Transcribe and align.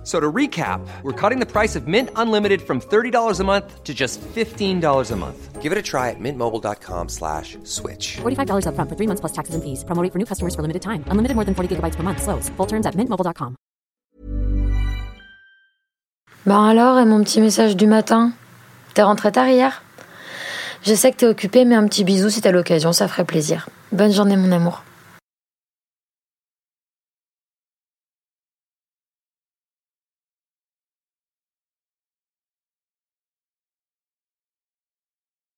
F- 0.00 0.06
So 0.06 0.18
to 0.18 0.32
recap, 0.32 0.80
we're 1.02 1.12
cutting 1.12 1.40
the 1.40 1.46
price 1.46 1.76
of 1.76 1.86
Mint 1.86 2.08
Unlimited 2.16 2.62
from 2.62 2.80
$30 2.80 3.38
a 3.40 3.44
month 3.44 3.84
to 3.84 3.92
just 3.92 4.18
$15 4.34 5.10
a 5.12 5.16
month. 5.16 5.60
Give 5.60 5.72
it 5.72 5.78
a 5.78 5.82
try 5.82 6.08
at 6.08 6.18
mintmobile.com 6.18 7.08
slash 7.10 7.58
switch. 7.64 8.16
$45 8.22 8.64
upfront 8.64 8.88
for 8.88 8.96
three 8.96 9.06
months 9.06 9.20
plus 9.20 9.32
taxes 9.32 9.54
and 9.54 9.62
fees. 9.62 9.84
Promo 9.84 10.02
rate 10.02 10.10
for 10.12 10.18
new 10.18 10.24
customers 10.24 10.54
for 10.54 10.62
limited 10.62 10.80
time. 10.80 11.04
Unlimited 11.10 11.34
more 11.36 11.44
than 11.44 11.54
40 11.54 11.68
gigabytes 11.76 11.96
per 11.96 12.02
month. 12.02 12.22
Slows. 12.22 12.48
Full 12.56 12.66
terms 12.66 12.86
at 12.86 12.94
mintmobile.com. 12.96 13.56
Ben 16.46 16.64
alors, 16.64 16.98
et 16.98 17.04
mon 17.04 17.22
petit 17.22 17.40
message 17.42 17.76
du 17.76 17.86
matin 17.86 18.32
T'es 18.94 19.02
rentré 19.02 19.30
tard 19.30 19.48
hier 19.48 19.82
Je 20.82 20.94
sais 20.94 21.12
que 21.12 21.18
t'es 21.18 21.26
occupé, 21.26 21.66
mais 21.66 21.74
un 21.76 21.86
petit 21.86 22.04
bisou 22.04 22.30
si 22.30 22.40
t'as 22.40 22.50
l'occasion, 22.52 22.92
ça 22.94 23.06
ferait 23.06 23.26
plaisir. 23.26 23.68
Bonne 23.92 24.12
journée, 24.12 24.36
mon 24.38 24.50
amour. 24.50 24.82